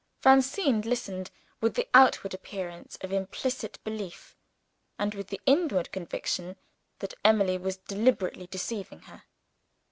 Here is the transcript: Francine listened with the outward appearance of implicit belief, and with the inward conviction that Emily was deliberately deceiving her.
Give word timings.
Francine 0.19 0.81
listened 0.81 1.29
with 1.59 1.75
the 1.75 1.87
outward 1.93 2.33
appearance 2.33 2.97
of 3.01 3.11
implicit 3.13 3.77
belief, 3.83 4.35
and 4.97 5.13
with 5.13 5.27
the 5.27 5.39
inward 5.45 5.91
conviction 5.91 6.55
that 6.97 7.13
Emily 7.23 7.59
was 7.59 7.77
deliberately 7.77 8.47
deceiving 8.47 9.01
her. 9.01 9.25